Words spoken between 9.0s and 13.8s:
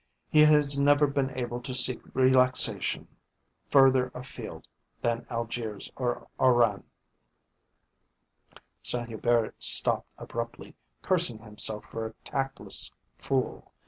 Hubert stopped abruptly, cursing himself for a tactless fool.